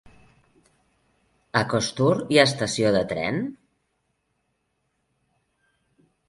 A 1.59 1.61
Costur 1.73 2.15
hi 2.19 2.39
ha 2.39 2.45
estació 2.49 2.95
de 2.97 3.03
tren? 3.13 3.39